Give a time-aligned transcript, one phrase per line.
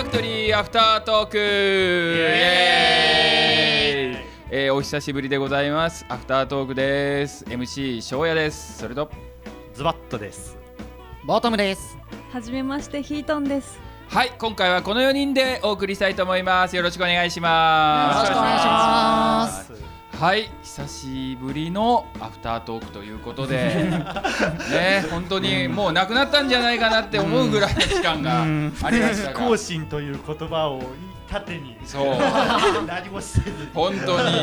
[0.00, 4.24] ァクトリーアフタートークイエーイ。
[4.50, 6.06] えーお久しぶりでございます。
[6.08, 7.44] アフタートークです。
[7.44, 8.78] MC 翔也です。
[8.78, 9.10] それと。
[9.74, 10.56] ズバットです。
[11.24, 11.98] ボトムです。
[12.32, 13.78] はじめましてヒートンです。
[14.08, 16.74] はい今回はこの4人でお送りしたいと思います。
[16.74, 18.30] よろしくお願いします。
[18.30, 19.48] よろしくお願いしま
[19.84, 19.89] す
[20.20, 23.56] はい久しぶりのアフタートークということで
[24.70, 28.44] ね本当にもうなくなったんじゃないかなって思うぐらいの期間があ
[28.90, 29.38] りましたが。
[29.40, 30.82] 更新という言葉を
[31.26, 31.74] 縦に。
[31.86, 32.16] そう。
[32.86, 33.56] 何もせずに。
[33.72, 34.34] 本当に。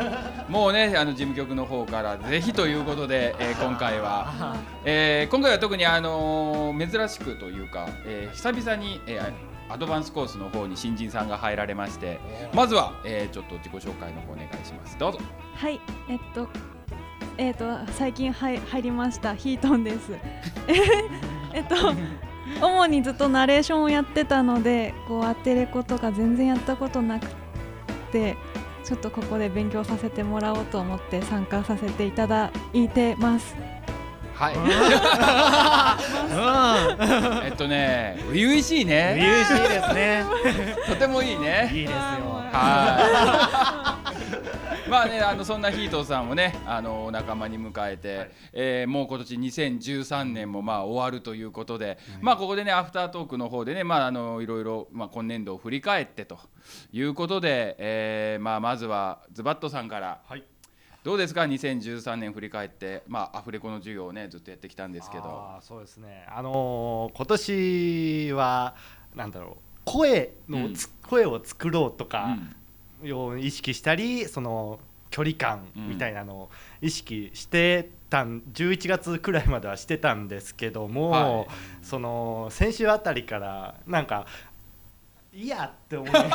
[0.48, 3.62] もうねあの事務局の方からぜひということで、えー。
[3.62, 12.18] 今回は、えー今回は特にあのー珍しくというか、えー久々に、えーアドバンスコースの方に新人さんが入られまして
[12.54, 15.18] まずは、えーちょっと自己紹介の方お願いしますどうぞ
[15.54, 16.48] はい、えっと、
[17.36, 20.12] えっと、最近はい入りましたヒートンです。
[21.52, 21.74] えっと、
[22.60, 27.26] 主にずっとナレーションをやってたので、こうアテレコとか全然やったことなく
[28.12, 28.36] て。
[28.88, 33.54] ちょっとここで勉強させてもらおうと思って参加させていただいてます。
[34.38, 34.54] はい
[37.44, 40.24] えっとね初々しい初ね々しいですね。
[40.86, 41.98] とてもいいねいいですよ。
[41.98, 44.04] は
[44.86, 44.88] い。
[44.88, 56.38] まあね、あのそんなヒートさんをね、あのお仲間に迎えて、えーもう今年2013年もまあ終わるということで、まあここでねアフタートークの方でね、まああのいろいろまあ今年度を振り返ってと
[56.92, 60.44] いうことで、えーまあまずはズバットさんからはい。
[61.04, 66.26] どうですか？2013年振り返って、まあアフレコの授業をねずっとやってきたんですけど、そうですね。
[66.28, 68.74] あのー今年は
[69.14, 72.54] なんだろう声のつ、声を作ろうとうかん。
[73.12, 76.50] を意識したり、その距離感みたいなのを
[76.82, 81.46] 意識してたん11月くらいまではしてたんですけども、はい。
[81.80, 84.26] その先週あたりからなんか
[85.32, 86.34] いいやって思い 何を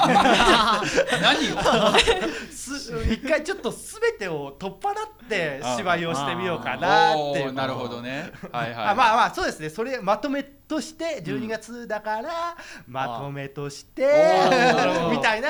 [2.51, 8.31] す一回ちょっと全てを取っ払って芝居をしてみようかなってなるほどね。
[8.51, 8.87] はいはい。
[8.89, 9.69] あまあまあそうですね。
[9.69, 12.55] それまとめとして12月だから
[12.87, 15.15] まとめとしておーなるほど。
[15.15, 15.49] みたいな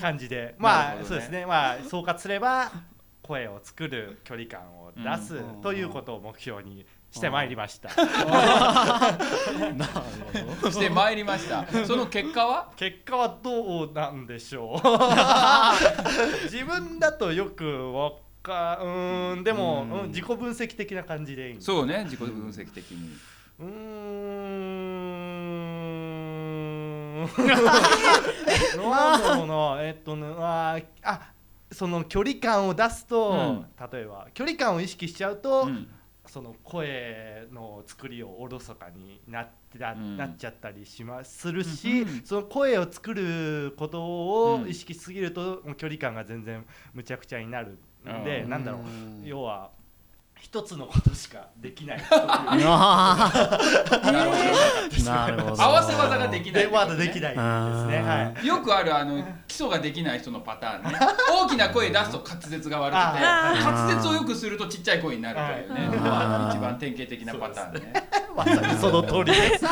[0.00, 0.54] 感じで。
[0.58, 1.04] まなるほどね。
[1.04, 1.46] あそうですね。
[1.46, 2.72] まあ総括すれば
[3.22, 7.90] 声を作る距離感を出すうんということを目標にしてまいりました。
[10.68, 11.64] してまいりました。
[11.86, 12.72] その結果は？
[12.74, 14.78] 結果はどうなんでしょう。
[16.50, 20.00] 自分だとよくわかうーんでもうん。
[20.00, 23.16] うん自己分析的な感じでいいそうね、自己分析的に。
[23.60, 23.74] うーん
[28.90, 31.20] なんだえっとねあーあ
[31.70, 33.66] その距離感を出すと、うん。
[33.92, 35.88] 例えば距離感を意識しちゃうと、うん
[36.26, 40.16] その声の作りをおろそかになっうん。
[40.16, 42.22] なっちゃったりしまするし、うん。
[42.24, 48.50] その声を作ることを意識しすぎると、もう距離感が全然むちゃくちゃになるんで、うん。
[48.50, 48.80] なんだろう。
[48.82, 49.22] うん。
[49.24, 49.72] 要は
[50.44, 55.62] 一つのことしかできないなるほどねー なるほど。
[55.62, 57.40] 合わせ技ができないでまだできないですね。
[57.40, 58.46] あはい。
[58.46, 60.98] よくあるあの基礎ができない人のパターンね。
[61.32, 65.88] 大きな声出すと滑舌が悪くて、滑舌をよくするとちっちゃい声になるというね。
[65.96, 68.08] 一番典型的なパターンね。
[68.36, 69.64] まさにその通りです。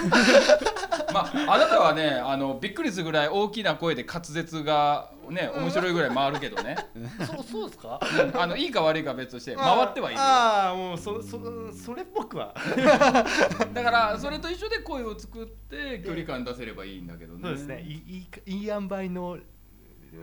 [1.12, 6.77] まああなたはね、あのびっくりするぐらい大きな声で滑舌がね面白いぐらい回るけどね。
[7.27, 8.00] そうそうですか？
[8.03, 10.25] うんあのいいか悪いかは別として回ってはいるよ。
[10.25, 11.39] ああもうそそ
[11.73, 12.55] それっぽくは。
[13.75, 17.41] だからそれと一緒で声を作って距離感出せればいいんだけどね。
[17.43, 17.83] そうですね。
[17.83, 19.39] いいいいい塩梅の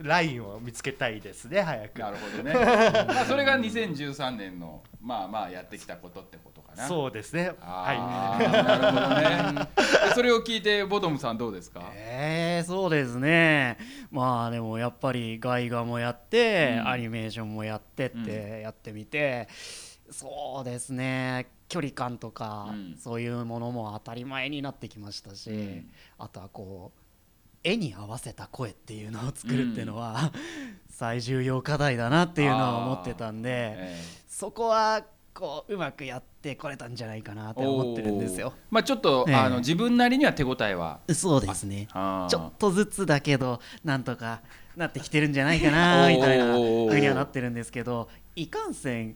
[0.04, 2.00] ラインを見つけたいですね早く。
[2.00, 2.54] なるほどね。
[3.10, 6.88] まあそれが2013年のまあまあやってきたことってことかな。
[6.88, 7.52] そうですね。
[7.62, 9.70] あはーなるほどね。
[10.10, 11.92] で それを聞いてボトムさんどうですか？
[11.96, 13.78] えー、そうですね。
[14.12, 19.48] まあでもやっぱり外画もやって、うんアニメーションもやってってやってみて、
[20.12, 21.48] そうですね。
[21.68, 27.00] 距離感とか、うんそういうものも当たり前になってきましたし、うんあとはこう
[27.64, 30.32] 絵に合わせた声っていうのを作るっていうのは、
[30.90, 35.04] 最重要課題だなっていうのは思ってたんで、えそこは
[35.40, 38.52] こううまくやってこれたんじゃないかなって思ってるんですよ。
[38.70, 41.00] まあちょっと、ええあの自分なりには手応えは？
[41.14, 41.88] そうですね。
[41.94, 44.42] ちょっとずつだけどなんとか
[44.76, 49.16] なってきてるんじゃないかな みたいなおー風にはなってるんですけどいかんせん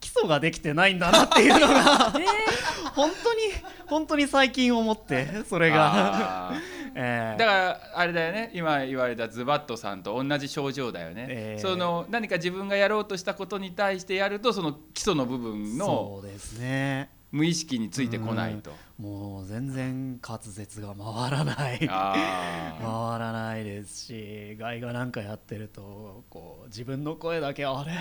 [0.00, 2.12] 基礎ができてないんだなっていうのが
[2.96, 3.40] 本当に
[3.86, 6.54] 本当に最近思ってそれが、あ
[6.94, 8.50] えーーだからあれだよね。
[8.54, 11.60] 今言われたズバットさんと同じ症状だよね、ええ。
[11.60, 17.10] その何か自分がやろうとしたことに対してやるとその基礎の部分のそうですね。
[17.32, 18.72] 無意識についてこないと。
[19.00, 21.88] もう全然滑舌が回らない。
[21.90, 27.92] あ 回らないですしガイがなんかやってるとこう自分の声だけあれ？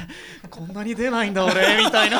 [0.50, 1.54] こんなに出ないんだ俺？
[1.86, 2.20] みたいな。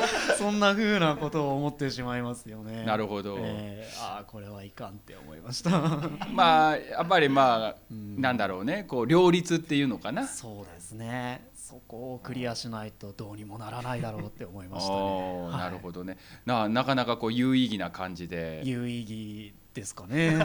[0.38, 2.84] そんな風なことを思ってしまいますよね。
[2.84, 3.36] なるほど。
[3.40, 5.70] えーああこれはいかんって思いました。
[5.70, 8.20] ーまあやっぱりまあうん。
[8.20, 8.84] なんだろうね。
[8.84, 10.26] こう両立っていうのかな。
[10.26, 15.00] そうですねそこをクリアしないとどうにもならないだろうって思いましたあね。
[15.48, 16.18] ーなるほどね。
[16.44, 18.60] ななかなかこう有意義な感じで。
[18.64, 20.36] 有意義ですかね。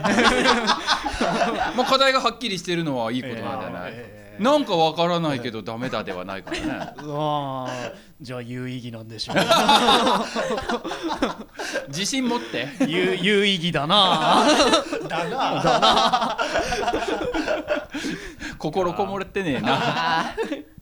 [1.82, 3.90] あ課題がはっきりしてるのはいいことなんじゃない。
[3.92, 6.64] えーなんかわからないけどダメだではないからね。
[6.72, 9.36] ああじゃあ有意義なんでしょう。
[11.88, 12.66] 自信持って。
[12.86, 14.46] 有有意義だな。
[15.06, 16.38] だな
[18.56, 20.34] 心こもれてねえな。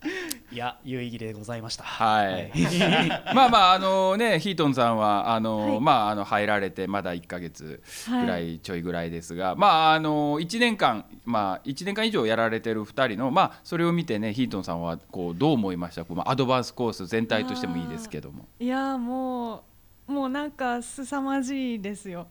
[0.50, 1.84] いや有意義でございました。
[1.84, 2.50] はい。
[3.34, 16.04] まあまああのねヒートンさんはあの、はいまああの入られてまだ1ヶ月ぐらはいいちょいぐらいですが、まああの1年間まあ1年間以上やられてる2人のまあそれを見てねヒートンさんはこうどう思いました？
[16.04, 18.46] こう、まあ、アドバンスコース全体としてもいいですけども。
[18.58, 19.62] いやーもう
[20.08, 22.28] もうなんか凄まじいですよ。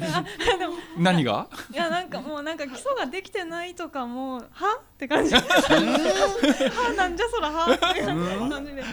[0.98, 1.48] 何が？
[1.72, 4.78] いやなんかもうなんか基礎ができてないとかもうは？
[4.78, 5.32] って感じ。
[5.40, 5.40] は
[6.94, 7.72] なんじゃそらは？
[7.72, 8.84] って感じで。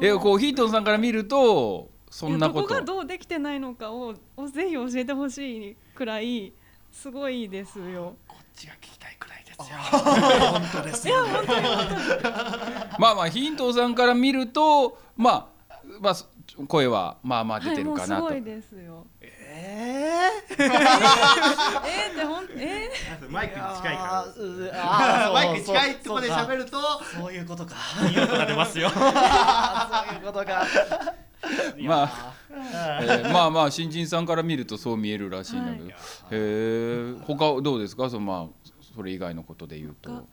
[0.00, 2.74] えこうヒートンさんから見るとそんないこと。
[2.74, 3.00] やどこが。
[3.00, 6.52] どうできてないのかををぜひ教えてほしいくらい
[6.92, 8.14] すごいですよ。
[8.28, 9.64] こっちが聞きたいくらいですよ。
[9.90, 11.32] 本当ですよ、ね。
[13.00, 15.46] まあまあヒートンさんから見るとまあ
[16.00, 16.14] まあ
[16.68, 18.22] 声はまあまあ出はいてるかなと。
[18.22, 19.06] もうすごいですよ。
[19.20, 20.54] ええー？
[20.54, 22.90] ってほんえ
[23.28, 27.74] マイクに近いあかーうあーら マイクに近いところで喋るとそういうことか。
[28.08, 28.88] いい音が出ますよ。
[28.90, 29.12] そういう
[30.24, 30.64] ことか。
[31.86, 35.92] まあえーまあまあ新人さんから見るとそう見えるらしいんだけど、はい。
[35.92, 35.96] へ
[36.30, 38.08] え他どうですか？
[38.08, 40.10] そのまあそれ以外のことで言うと。
[40.10, 40.24] 他？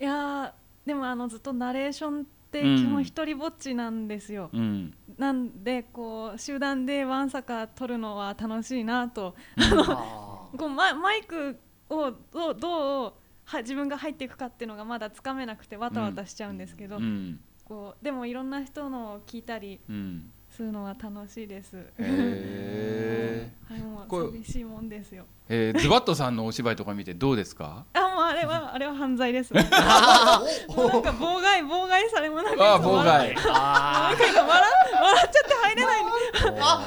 [0.00, 0.50] いやー
[0.86, 2.26] でもあのずっとナレーション
[2.60, 4.94] ってうん基本一人ぼっちなんですよ、うん。
[5.18, 9.34] なんでこう集団でワンサカ撮るのは楽しいなと。
[9.58, 11.58] あこうママイク
[11.90, 13.12] をどうどう
[13.44, 17.40] は自分が入っていくかっていうのがまだつかめなくてわたわたしちゃうんですけど、うん。
[17.64, 21.76] こうでもいろんな人のを聞いたりうんするのは楽しいです。
[21.98, 25.24] へはい、 もう寂しいもんですよ。
[25.48, 27.84] えーズバットさんのお芝居とか見てどうですか？
[27.94, 29.52] あ、もうあれは あれは犯罪です。
[29.54, 33.34] もうなんか妨害妨害されもなんかああ妨害。
[33.34, 34.62] ーあなんか笑
[35.02, 36.02] 笑っちゃって入れない。
[36.02, 36.10] の。
[36.10, 36.16] ー。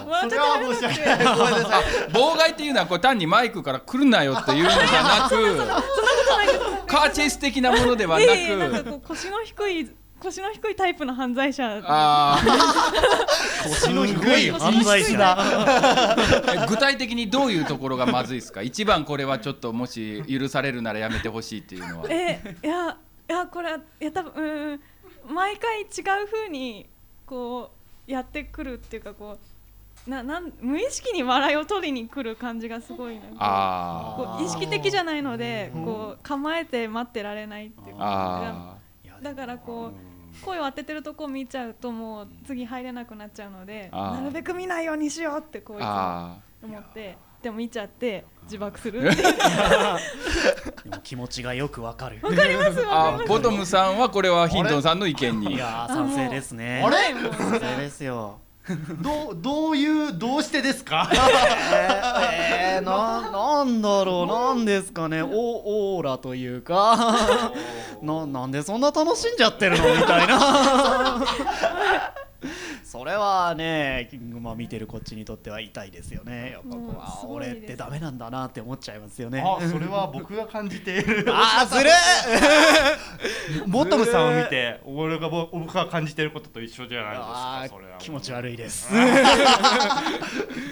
[0.07, 1.39] 笑っちゃって入れなく
[2.11, 9.89] 妨害っていうのはこれ単にマイクから来るなよっていうのじゃなくカーチェイス的なものではなく、いえいえなんかこう腰の低い
[10.19, 11.81] 腰の低いタイプの犯罪者。
[11.85, 12.49] あ腰
[14.47, 18.61] い犯罪者具体的にどういうところがまずいですか？
[18.61, 22.05] 一番これはちょっともし許されるならやめてほしいっていうのは。
[22.09, 22.97] えいや
[23.29, 24.79] いやこれはいや多分うーん
[25.33, 25.83] 毎回違
[26.23, 26.87] う風に
[27.25, 27.71] こ
[28.07, 29.37] うやってくるっていうかこ
[30.07, 34.37] うななん無意識に笑いを取りに来る感じがすごいなんかあー。
[34.37, 38.77] こう意識的じゃないのでこう構えて待ってられないっていうかあ
[39.21, 40.08] だからこう
[40.43, 49.23] 声を当ててるとこ見ちゃうともう次入れなくなっちゃうのでなるべく見ないようにしようってこういつもあ思ってでも見ちゃって自爆するって
[51.03, 52.19] 気持ちがよくわかる。
[52.21, 56.83] わかりますーあーボトムさんはこれはヒントンさんの意見いにやー賛成ですね。
[56.85, 57.13] あれ？
[57.31, 58.39] 賛成ですよ。
[59.01, 61.09] どうどういうどうしてですか？
[61.13, 64.27] えー、えー、ななんだろう？
[64.27, 65.23] なんですかね？
[65.23, 65.27] オ
[65.95, 67.51] オーラというか。
[68.01, 69.95] ななんでそんな楽しんじゃってるの？
[69.95, 71.23] みたいな
[72.89, 74.09] それはね、
[74.41, 76.53] まあ、見てるこっちにとっては痛いですよね。
[76.53, 79.43] やっぱこうあ俺ってダメなんだなって思っちゃいますよね。
[79.45, 81.23] あそれは僕が感じている。
[81.29, 81.91] あーずる
[83.67, 88.91] ボ トムさんを見て 俺がぼ僕が感じていることと一緒じゃないですあかそれはー気持ち悪いです。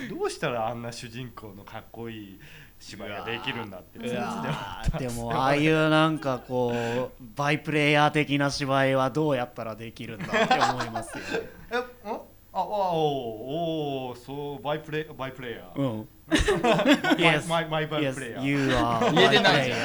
[0.09, 2.39] どうしたらあんな主人公のかっこいい
[2.79, 11.86] 芝居ができるんだってでもああいうなんかこうバイプレイヤー的な芝居はどうやったらできるんだって思いますよね
[12.59, 12.69] ああおー
[14.11, 16.07] おーそうバイプレイバイプレイヤーうん。
[17.17, 17.47] Yes.
[17.47, 19.77] マイマイバイ Yes, プレイヤー you are 言えてない my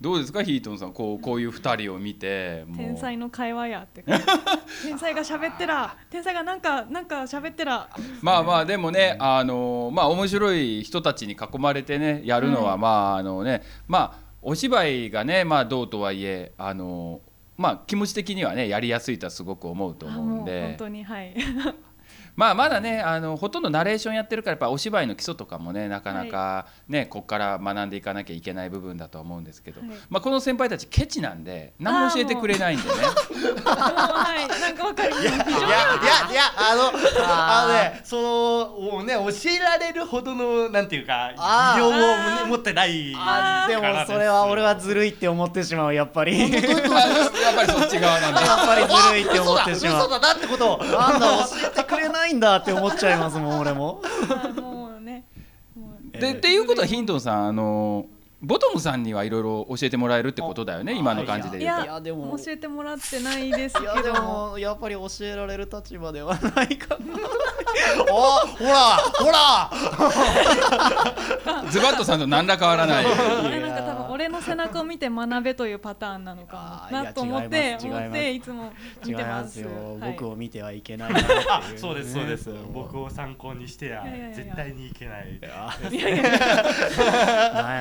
[0.00, 0.94] どうですかヒートンさん。
[0.94, 4.02] こうこういう二人を見て天才の会話やって。
[4.82, 7.86] 天才が喋ってら天才がなんかなんか喋ってら。
[8.22, 17.20] まあまあでもねあのまあ面白い人たちに囲まれてねやるのははいまああのねまあお芝居がねまあどうとはいえあの
[17.60, 20.62] まあ気持ち的にはねやりやすいとはすごく思うと思うんで。
[20.62, 21.36] 本当にはい。
[22.36, 29.90] まあまだねあのほとんどナレーションやってるからやっぱお芝居の基礎とかもねなかなかね、ここから学んでいかなきゃいけない部分だとは思うんですけど、はい。
[30.08, 32.94] まあ、この先輩たちケチなんで何も教えてくれないんでね。
[33.64, 35.22] はいなんかわかります。
[35.22, 36.92] いやいやいやあの
[37.26, 41.88] あのねそのもうね教えられるほどのなんていうか技量
[42.44, 46.38] を持ってないあでもそれは俺はずるいって思ってしまうやっぱり。
[46.38, 46.62] やっやっ
[47.54, 48.40] ぱりそっち側なんで。
[48.40, 50.06] ぱりずるいって思ってしまう。
[50.06, 54.02] 嘘だなってことをなんだ教えてくれないんだって思っちゃいますもん俺も。
[54.28, 55.24] あもうね。
[56.12, 58.06] でっていうことはヒントンさんあの
[58.42, 61.80] ボトムさんにはいろいろ教えてもらえるってことだよね今の感じでい言うと。
[61.80, 67.04] やいやでも教えてもらってないですけいやでどもやっぱり教えられる立場ではないかな
[68.10, 69.70] おほらほら。
[71.70, 73.04] ズバットさんと何ら変わらない。
[73.04, 73.14] なん
[73.76, 78.72] か多分俺の背中を見て学べというパターンなのかなと思って思っていつも
[79.04, 79.68] 見て違いまますすよ、
[80.00, 80.12] はい。
[80.12, 82.50] 僕を見てはいけないね、あそうですそうです。
[82.72, 84.36] 僕を参考にしてやいやいやいや。
[84.36, 85.28] 絶対にいけない。
[85.30, 85.70] いや。
[85.82, 86.22] ダメ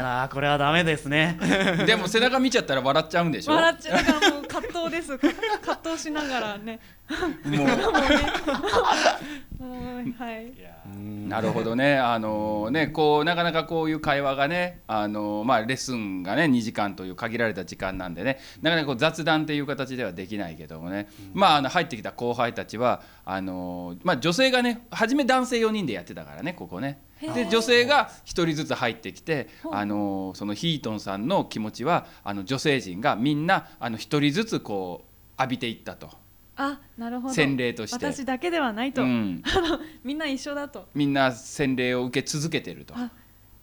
[0.01, 1.37] なこれはダメですね。
[1.85, 3.53] でも背中見ちゃったら笑っちゃうんでしょ？
[3.53, 4.03] 笑っちゃう。
[4.03, 5.17] だからもう葛藤です。
[5.17, 5.27] か
[5.65, 6.79] 葛藤しながらね
[7.45, 7.67] もう。
[10.17, 10.53] はい。
[11.27, 27.01] なるほどね、あのね、こうなかなかこういう会話がね、あのまあ、レッスンがね2時間という限られた時間なんでねなかなかこう雑談っていう形ではできないけどもね、まあ、あの入ってきた後輩たちはあの、まあ、女性がね初め男性4人でやってたからねここね。
[27.35, 36.09] で女性が1人ずつ入ってきてあのそのヒートンさんの気持ちはあの女性陣がみんなあの1人ずつこう浴びていったと
[36.61, 37.33] あなるほど。
[37.33, 37.95] 洗礼として。
[37.95, 39.41] 私だけではないと、うん、
[40.03, 40.89] みんな一緒だと。
[40.93, 42.93] みんな洗礼を受け続けてると。
[42.97, 43.09] あ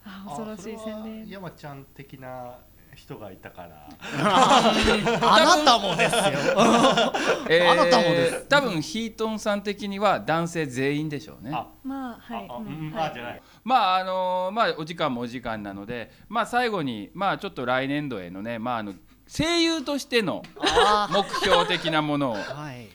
[0.02, 1.30] あ恐ろしい洗礼。
[1.30, 2.56] 山ちゃん的な
[2.94, 3.86] 人がいたから。
[4.00, 6.22] あなたもですよ。
[7.50, 8.46] えーあなたもです。
[8.48, 11.50] 多分ヒートンさん的には男性全員でしょうね。
[11.52, 12.46] あまあはい。
[12.46, 12.86] うん。
[12.86, 13.10] うんはい。
[13.10, 13.42] あじゃない。
[13.62, 18.94] まああのまあお時間もお時間なので、まあ最後にまあちょっと来年度へのね、まああの
[19.28, 22.36] 声優としてのあ目標的なものを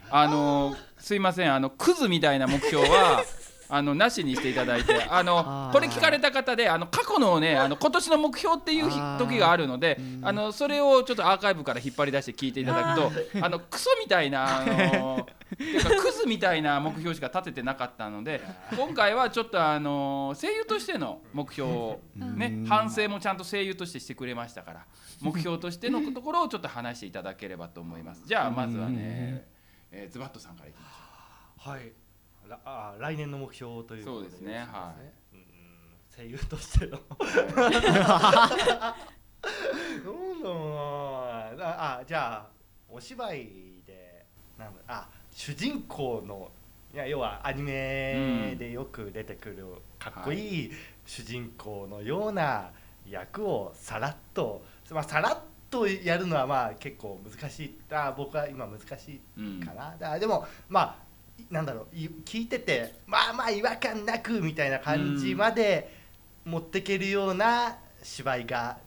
[0.10, 3.24] あのすいませんあのクズみたいな目標は。
[3.72, 13.12] あのなしにしていただいて あのこれ聞かれた方であの過去のねあの今年の目標っていう時があるのでうんあのそれをちょっとアーカイブから引っ張り出して聞いていただくと
[13.46, 18.42] あのクソみたいなあの クズみたいな目標しか立ててなかったので
[18.76, 22.66] 今回はちょっとあの声優としての目標をねうん。
[22.66, 24.86] 反省もちゃんと声優としてしてくれましたから
[25.22, 28.24] 目標としてのところをちょっと話していただければと思います。
[28.26, 29.46] じゃあまずはね、
[29.92, 31.82] えーズバットさんからいきましょはい。
[31.82, 31.86] ら
[32.66, 34.94] あ来年の目標ということそうですねは
[35.34, 35.42] うん
[36.16, 36.98] 声優としての。
[36.98, 37.02] どう
[40.44, 41.66] だろうな。
[41.66, 42.48] ああじゃあ
[42.90, 44.26] お芝居で
[44.58, 46.52] なんだあ主人公の
[46.94, 49.66] いや要はアニメでよく出てくる
[49.98, 50.72] かっこいい
[51.06, 52.72] 主人公のような
[53.10, 55.38] 役をさらっと、まあ、さらっ
[55.70, 57.80] とやるのはまあ結構難しい。
[57.92, 59.60] あ僕は今難しいうん。
[59.62, 60.96] かな、だからでもまあ
[61.50, 65.94] なんだろうい聞いててまあまあ違和感なくみたいな感じまで
[66.46, 68.78] 持ってけるような芝居が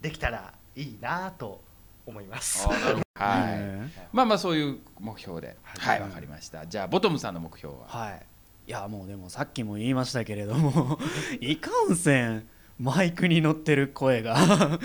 [0.00, 1.62] できたらいいなと
[2.06, 2.66] 思います。
[3.14, 5.56] はい、うんまあまあそういう目標で。
[5.62, 6.66] ははいいわ、かりました。
[6.66, 7.86] じゃあボトムさんの目標は？
[7.86, 8.26] はい。
[8.66, 10.98] いやもうでもさっきも言いましたけれども
[11.40, 12.46] いかんせん
[12.78, 14.36] マイクに乗ってる声が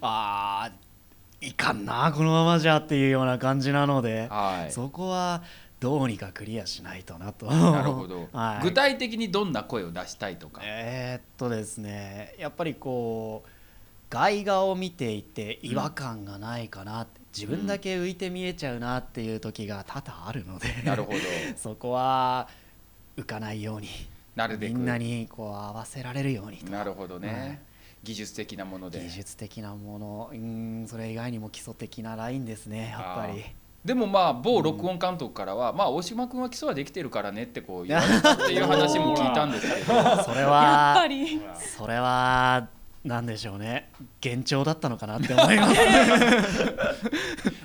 [0.00, 4.72] あーいかんなこのままじゃっていうような感じなので、はい。
[4.72, 5.42] そこは
[5.80, 7.46] どうにかクリアしないとなと。
[7.46, 13.48] なるほど、 はい、具体的にどんな声を出したいとか、えーっとですねやっぱりこう
[14.10, 21.18] 外画を見ていて違和感がないかなって、自分だけ浮いて見えちゃうなっていう時が多々あるので、なるほど。
[21.56, 22.48] そこは
[23.16, 23.88] 浮かないように
[24.34, 24.74] なるべく。
[24.74, 26.70] みんなにこう合わせられるようにと。
[26.70, 27.58] なるほどね、はい。
[28.02, 29.00] 技術的なもので。
[29.00, 30.30] 技術的なもの。
[30.32, 33.44] うんそれ以外にも基礎的なラインですねやっぱり
[33.88, 39.86] でもまあ某録音監督からは、まあ大島君は基礎はできてるからねってこう言われたっていう 話も聞いたんですけど。
[39.86, 41.40] それやっぱはり。
[41.56, 42.68] それは
[43.02, 43.90] なんでしょうね。
[44.22, 45.80] 幻聴だったのかなって思います。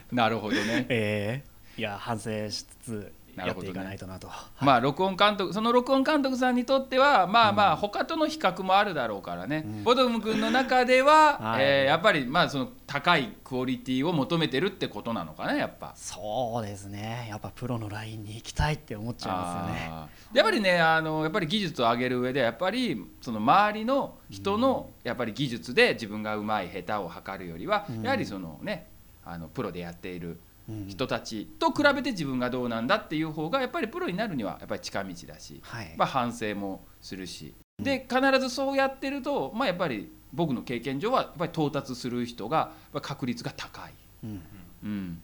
[0.15, 0.85] なるほどね。
[0.87, 1.81] ええ。
[1.81, 4.29] いや反省しつつやっていかないとなと。
[4.61, 9.83] まあ録音監督その録音監督さんにとってはまあまあ他との比較もあるだろうからね、うん。
[9.83, 11.63] ボトム君の中では、 はい。
[11.63, 15.93] えーやっぱりまあその高いクオリティを求めてるってことなのかなやっぱ。
[15.95, 17.27] そうですね。
[17.29, 19.91] やっぱプロのラインに行きたいって思っちゃいますよね。
[20.33, 28.01] やっぱりねあのやっぱり技術を上げる上でやっぱりその周りの人のやっぱり技術で自分がうまい下手を測るよりは、うん。
[28.03, 28.87] やはりそのね
[29.25, 30.39] あのプロでやっているうん
[30.87, 35.93] 人たちと比べて自分がどうなんだっていう方がやっぱりプロになるにはやっぱり近道だし、はい。
[35.97, 37.53] まあ、反省もするし。
[37.79, 37.85] うん。
[37.85, 43.93] で必ずそうやってると、まあ、やっぱり僕の経験上はやっぱり到達する人が確率が高い。
[44.23, 44.41] うん。
[44.83, 45.21] うん。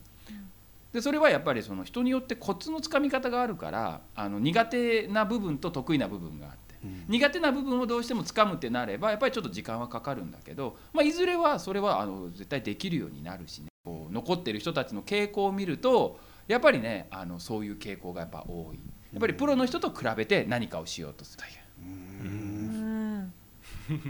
[0.91, 7.05] でそれはやっぱりその人によってコツのつかみ方があるからあの苦手な部分と得意な部分があってうん。
[7.07, 18.79] 苦手な部分をどうしてもつかむってなればやっぱりちょっと時間はかかるんだけど、まあ、いずれはそれはあの絶対できるようになるしねこう残ってる人たちの傾向を見るとやっぱりねあのそういう傾向がやっぱ多い。
[19.11, 21.43] やっぱりプロの人と比べて何かをしようとする。
[21.43, 22.29] という。
[22.29, 23.33] うん。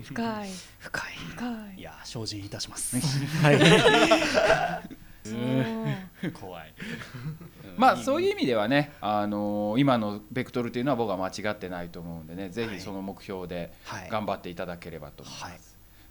[0.04, 0.50] 深い。
[0.80, 1.80] 深い深い。
[1.80, 3.00] いや精進いたします。
[3.42, 3.60] はい。
[6.34, 6.74] 怖い。
[7.78, 14.10] まあそういう意味ではね、あの今のベクトルというのは僕は間違ってないと思うんでねぜはいひその目標ではい。
[14.10, 15.44] 頑張っていただければと思います。
[15.46, 15.60] はい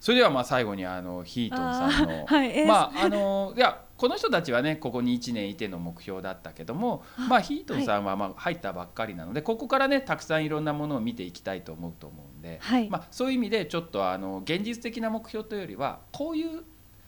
[0.00, 1.58] それではまあ最後にあのヒートン
[1.92, 2.26] さんの、
[2.66, 12.88] まああのいやこの人たちはねここに1年いての目標だったけどもまあヒートンさんはまあ入ったばっかりなので、ここからねたくさんいろんなものを見ていきたいと思うと思うんで、はい。
[12.88, 16.62] まあ、そういう意味でちょっとあの現実的な目標というよりはこういう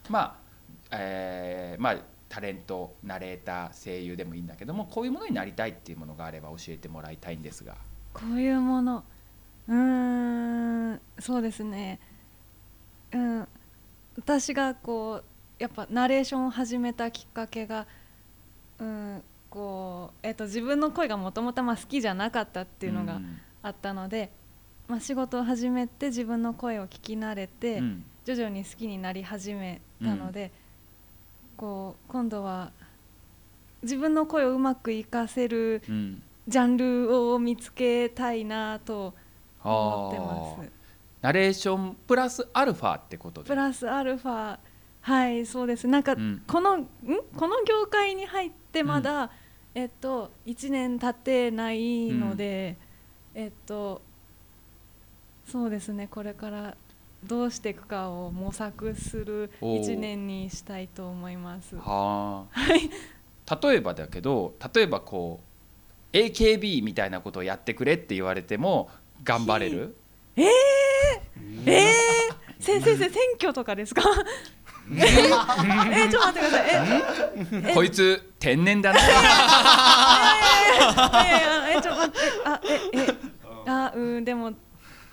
[0.09, 0.37] ま
[0.91, 1.97] あ、えーまあ
[2.29, 7.77] タレントナレーター声優でもいいんだけどもこういうものになりたいっていうものがあれば教えてもらいたいんですが。
[8.15, 9.05] こういうもの。
[9.69, 12.01] うーんそうですね
[13.12, 13.49] うん。
[14.17, 17.87] 私がこうやっぱナレーションを始めたきっかけが
[18.79, 23.40] うんこうえっと自分の声がもともと好きじゃなかったっていうのがん。
[23.62, 24.31] あったので、
[24.88, 28.05] まあ、仕事を始めて自分の声を聞き慣れて、うん。
[28.25, 30.50] 徐々に好きになり始めたので、
[31.57, 32.71] こう今度は
[33.83, 36.23] 自分の声をうまく活かせるうん。
[36.49, 39.14] ジャンルを見つけたいなと
[39.62, 40.80] 思ってます。
[41.23, 43.49] ナレーションプラスアルファってことで。
[43.49, 44.59] プラスアルファ。
[45.03, 45.87] はいそうです。
[45.89, 46.43] なんか、うん。
[46.47, 46.87] このん？
[47.37, 49.30] この業界に入ってまだ、
[49.75, 52.76] えっと1年経ってないので、
[53.35, 54.02] えっと
[55.47, 56.06] そうですね。
[56.11, 56.76] これから
[57.25, 59.80] どうしていくかを模索するおー。
[59.83, 61.76] 1年にしたいと思います。
[61.76, 63.56] はあ。
[63.63, 65.41] 例えばだけど例えばこ
[66.13, 68.91] う AKB みたいなことをやってくれって言われても
[69.25, 69.97] 頑張れる？
[70.37, 70.47] えー、
[71.67, 74.03] えー、先生選挙とかですか？
[74.93, 76.67] えー、えーちょっと待ってください。
[76.73, 78.99] ええこいつ天然だな。
[78.99, 79.11] いや
[81.39, 82.19] いやいやえちょっと待って。
[82.45, 83.15] あええ
[83.67, 84.53] あうんでも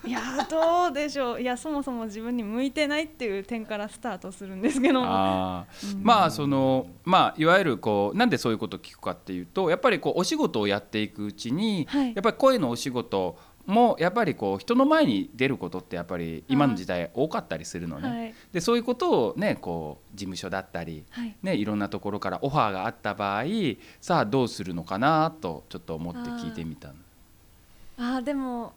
[0.05, 1.41] いやどうでしょう。
[1.41, 5.05] いやそもそも自分に向いてないっていう点からスタートするんですけども。
[5.07, 5.95] あー。
[5.97, 6.03] うん。
[6.03, 12.07] まあそのまあいわゆるこうなんでそういうことを聞くかっていうとやっぱりこうお仕事をやっていくうちに、はい。
[12.15, 18.09] やっぱり声のお仕事もやっぱりこう人の前に出ることってやっぱり今の時代多かったりするのね。
[18.09, 18.33] はい。
[18.53, 21.35] でそういうことをねこう事務所だったりはい。
[21.43, 23.43] ね、いろんなところからオファーがあった場合
[23.99, 26.93] さあどうするのかなとちょっと思って聞いてみたの。
[27.97, 28.23] あー。
[28.23, 28.73] でも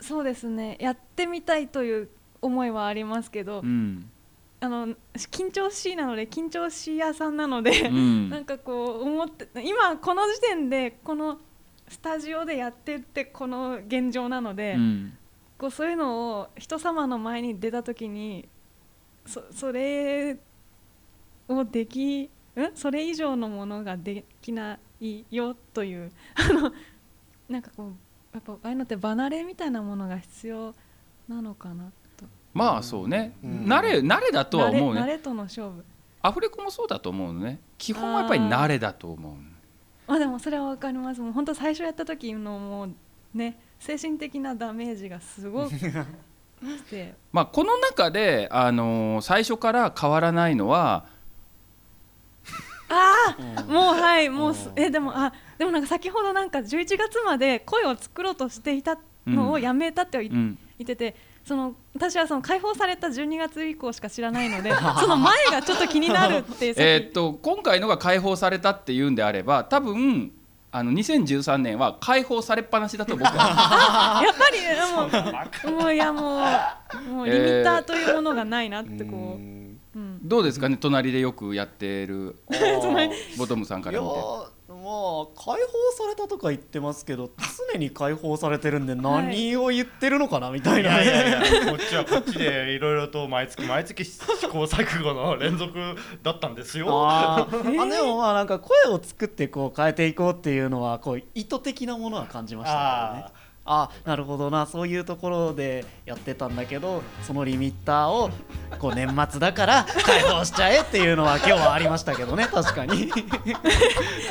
[0.00, 0.76] そうですね。
[0.78, 2.08] やってみたいという
[2.42, 4.10] 思いはありますけど、うん。
[4.60, 8.28] あの緊張しいなので緊張し屋さんなので、うん。
[8.30, 11.38] なんかこう思って今この時点でこの
[11.88, 15.18] スタジオでやってってこの現状なので、うん。
[15.58, 18.46] こうそういうのを人様の前に出た時に
[19.24, 20.36] そそれ
[21.48, 22.28] をできん？
[22.74, 26.72] それ以上のものができないよという あの
[27.48, 27.92] なんかこう
[28.34, 30.74] やっぱああいうのって離れみたいなものが必要
[31.28, 32.26] なのかなと。
[32.52, 33.64] まあそうね、うん。
[33.64, 35.00] 慣れ慣れだとは思うね。
[35.00, 35.84] 慣れ慣れとの勝負。
[36.20, 37.60] アフレコもそうだと思うのね。
[37.78, 39.55] 基本はやっぱり慣れだと思う
[40.08, 41.20] あでもそれは分かります。
[41.20, 42.90] もう本当最初やった時のもう
[43.34, 45.78] ね精神的なダメージがすごく
[46.90, 47.14] て。
[47.32, 51.04] まあこの中で、あのー最初から変わらないのは
[52.88, 60.58] ああもうはいもうすえでもあでもなんか先ほどなんか11月まで声を作ろうとしていたのをやめたって言うん。
[60.78, 70.32] 言ってて、その私はその解放された12月以降しか知らないので その前がちょっと気になるって えーっと今回のが解放されたっていうんであれば多分
[70.72, 80.18] あの2013年は解放されっぱなしだと僕は やっぱりねもうもういやもうもうリミッターというものがないなってこう、うん。
[80.22, 82.36] どうですかね隣でよくやってる
[83.38, 84.14] ボトムさんから見て。
[84.86, 87.30] ーまあ解放されたとか言ってますけど
[87.72, 95.72] 常に解放されてるんで何を言ってるのかなみたいいな、やいやいやこっちはこっちでいろいろと毎月毎月試行錯誤の連続
[96.22, 96.86] だったんですよ。
[96.90, 97.82] あー。
[97.82, 103.32] あでもまあなんか声を作ってこう変えていこうっていうのはこう意図的なものは感じましたけどね
[103.66, 108.30] ああなるほどなそういうところでやってたんだけどそのリミッターを
[108.78, 113.12] こう年末だから解放しちゃえっていうのは今日はありましたけどね 確かに、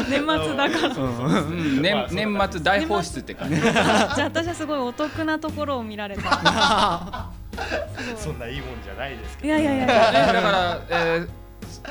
[0.10, 0.96] 年末だから。
[0.96, 3.62] うんうん、まあ年年末大放出って感じ。
[3.62, 7.30] じゃあ私はすごいお得なところを見られた。
[8.18, 10.28] そんないいもんじゃないですけいどやいやいやいや。
[10.28, 11.30] ねだから、えー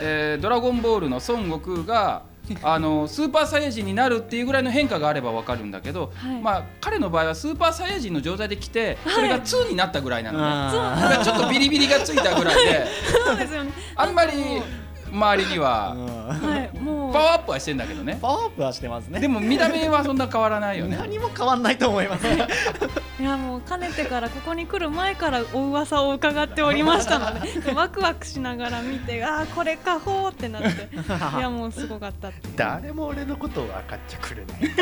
[0.00, 2.22] えードラゴンボールの孫悟空が
[2.62, 6.40] あのスーパーサイヤ人になるっていうぐらいの変化があればわかるんだけど、はい。
[6.40, 12.86] まあ彼の場合はスーパーサイヤ人の状態で来てそれが2になったぐらいなのね、あだからちょっとビリビリがついたぐらいで。
[13.26, 13.72] そうですよね。
[13.96, 14.32] あんまり
[15.10, 15.94] 周りにーは。
[15.96, 15.98] う
[16.46, 16.78] んはい。
[16.78, 18.18] もうパワーアップはしてんだけどね。
[18.20, 19.20] パワーアップはしてますね。
[19.20, 20.96] でも見た目はそんな変わらないよね。
[20.96, 22.48] 何も変わんないと思いますね。
[23.20, 30.88] いやもうかねてからここに来る前からお噂を伺っておりましたので ワクワクしながら見てああこれかほーってなって。
[31.38, 34.74] いやもうすごかった誰も俺のことを分かっちゃくれない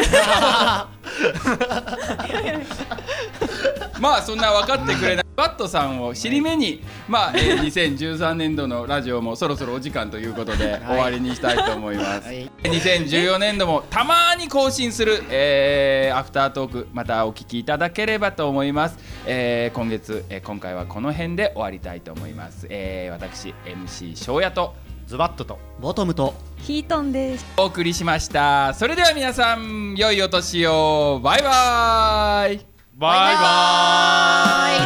[4.00, 5.22] まあそんな分かってくれない。
[5.34, 12.21] バットさんを尻目に、まあ、えー2013年度のラジオもそろそろお時間ということで終わりにしたいと思います、はい
[12.62, 24.74] 2014年度もたまに更新する、えーアフタートークまたお聞きいただければと思います、えー今月、えー今回はこの辺で終わりたいと思います、えー私 MC 翔也と
[25.06, 27.44] ズバットとボトムとヒートンです。
[27.56, 28.72] お送りしました。
[28.74, 31.20] それでは皆さん良いお年を。
[31.22, 32.66] バイバイ。
[32.96, 33.40] バイバ